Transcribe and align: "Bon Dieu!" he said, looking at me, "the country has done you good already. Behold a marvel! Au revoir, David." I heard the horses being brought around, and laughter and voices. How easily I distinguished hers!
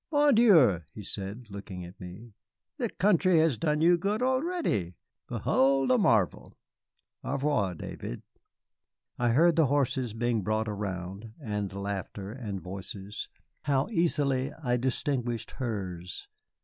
"Bon 0.09 0.33
Dieu!" 0.33 0.81
he 0.95 1.03
said, 1.03 1.45
looking 1.51 1.85
at 1.85 1.99
me, 1.99 2.33
"the 2.77 2.89
country 2.89 3.37
has 3.37 3.59
done 3.59 3.81
you 3.81 3.99
good 3.99 4.23
already. 4.23 4.95
Behold 5.27 5.91
a 5.91 5.97
marvel! 5.99 6.57
Au 7.23 7.33
revoir, 7.33 7.75
David." 7.75 8.23
I 9.19 9.29
heard 9.29 9.55
the 9.57 9.67
horses 9.67 10.15
being 10.15 10.41
brought 10.41 10.67
around, 10.67 11.33
and 11.39 11.71
laughter 11.71 12.31
and 12.31 12.59
voices. 12.59 13.29
How 13.65 13.89
easily 13.89 14.51
I 14.63 14.75
distinguished 14.75 15.51
hers! 15.61 16.27